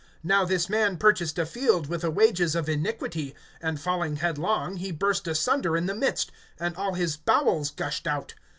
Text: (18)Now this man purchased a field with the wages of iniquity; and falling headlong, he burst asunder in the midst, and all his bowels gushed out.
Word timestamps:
(18)Now 0.25 0.47
this 0.47 0.67
man 0.67 0.97
purchased 0.97 1.37
a 1.37 1.45
field 1.45 1.85
with 1.85 2.01
the 2.01 2.09
wages 2.09 2.55
of 2.55 2.67
iniquity; 2.67 3.35
and 3.61 3.79
falling 3.79 4.15
headlong, 4.15 4.77
he 4.77 4.89
burst 4.89 5.27
asunder 5.27 5.77
in 5.77 5.85
the 5.85 5.93
midst, 5.93 6.31
and 6.59 6.75
all 6.75 6.95
his 6.95 7.17
bowels 7.17 7.69
gushed 7.69 8.07
out. 8.07 8.33